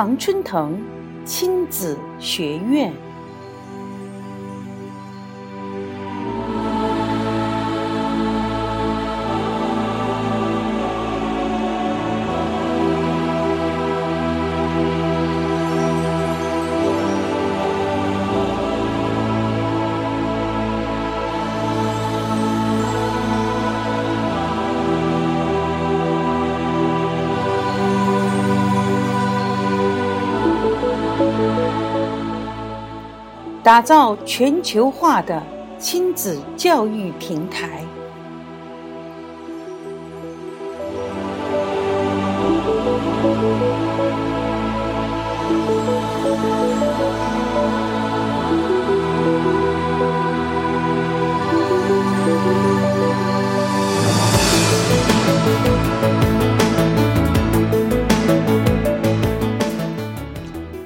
[0.00, 0.80] 常春藤
[1.26, 3.09] 亲子学院。
[33.70, 35.40] 打造全球化的
[35.78, 37.84] 亲子教育平台。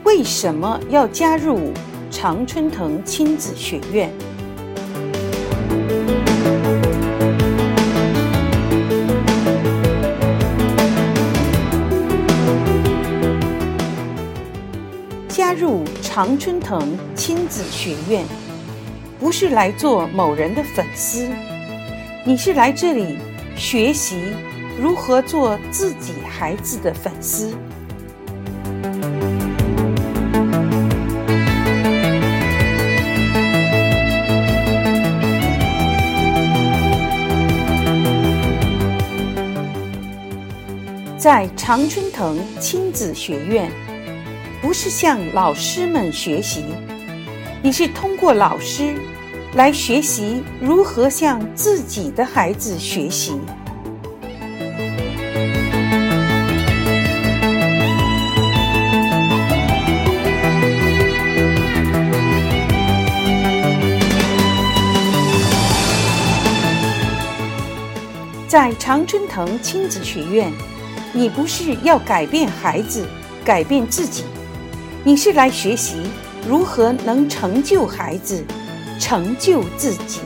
[0.05, 1.73] 为什么要加入？
[2.17, 4.09] 常春藤亲子学院。
[15.29, 18.25] 加入常春藤亲子学院，
[19.19, 21.29] 不是来做某人的粉丝，
[22.25, 23.19] 你是来这里
[23.57, 24.21] 学习
[24.81, 27.53] 如何做自己孩子的粉丝。
[41.25, 43.73] 在常春藤亲子学院，
[44.61, 46.67] 不是向老师们学习，
[47.63, 48.95] 你是通过老师
[49.55, 53.41] 来学习如何向自己的孩子学习。
[68.47, 70.53] 在常春藤亲子学院。
[71.17, 73.07] 你不是要改变孩子，
[73.45, 74.25] 改变自己，
[75.05, 75.95] 你是来学习
[76.49, 78.45] 如何能成就孩子，
[78.99, 80.19] 成就自己。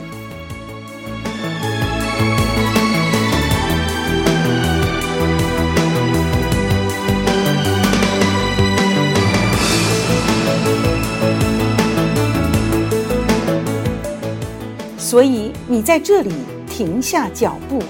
[14.97, 16.33] 所以你在这里
[16.67, 17.83] 停下脚步，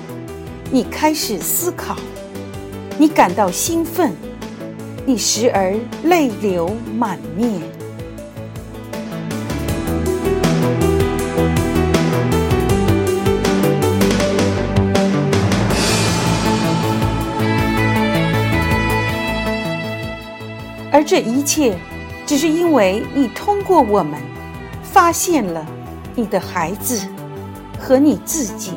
[0.69, 1.95] 你开始思考。
[3.01, 4.13] 你感到兴奋，
[5.05, 5.73] 你时而
[6.03, 7.49] 泪流满面，
[20.91, 21.79] 而这一切，
[22.25, 24.19] 只是因为你通过我们，
[24.83, 25.65] 发现了
[26.15, 27.07] 你的孩子
[27.79, 28.73] 和你自己。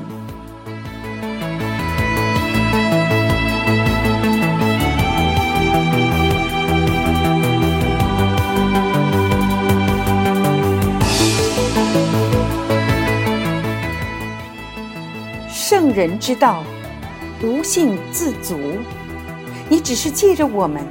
[15.92, 16.64] 人之道，
[17.42, 18.58] 无性自足。
[19.68, 20.82] 你只是借着我们，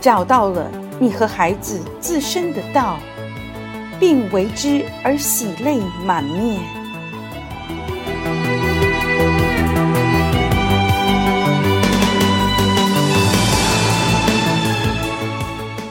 [0.00, 2.98] 找到了你和孩子自身的道，
[3.98, 6.60] 并为之而喜泪满面。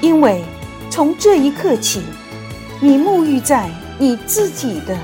[0.02, 0.44] 因为
[0.90, 2.02] 从这一刻起，
[2.80, 4.96] 你沐浴在你自己的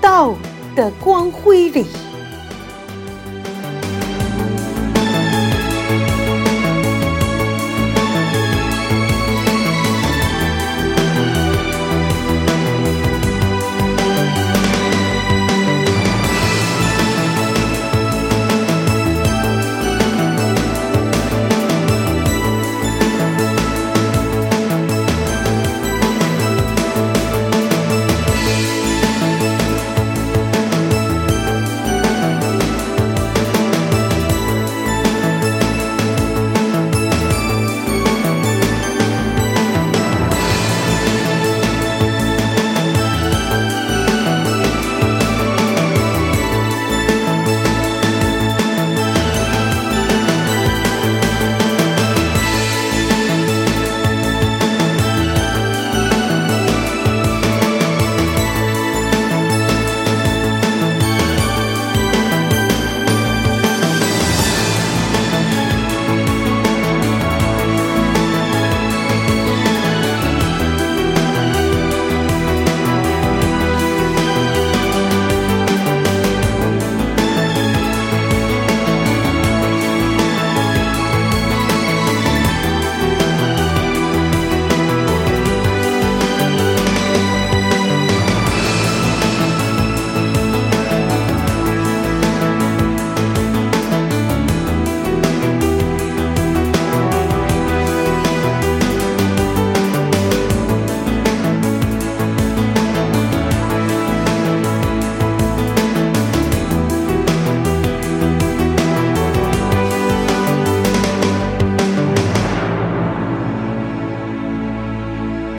[0.00, 0.34] 道
[0.76, 1.86] 的光辉里。